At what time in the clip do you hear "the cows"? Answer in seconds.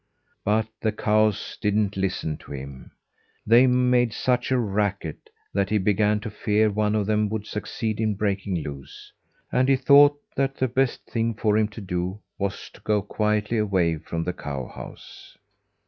0.81-1.59